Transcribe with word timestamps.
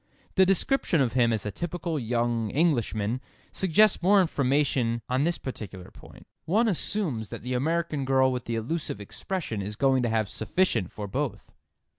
The 0.33 0.47
description 0.47 0.99
of 0.99 1.13
him 1.13 1.31
as 1.31 1.45
a 1.45 1.51
"typical 1.51 1.99
young 1.99 2.49
Englishman" 2.49 3.21
suggests 3.51 4.01
more 4.01 4.19
information 4.19 5.03
on 5.07 5.25
this 5.25 5.37
particular 5.37 5.91
point. 5.91 6.25
One 6.45 6.67
assumes 6.67 7.29
that 7.29 7.43
the 7.43 7.53
American 7.53 8.03
girl 8.03 8.31
with 8.31 8.45
the 8.45 8.55
elusive 8.55 8.99
expression 8.99 9.61
is 9.61 9.75
going 9.75 10.01
to 10.01 10.09
have 10.09 10.27
sufficient 10.27 10.91
for 10.91 11.05
both. 11.05 11.53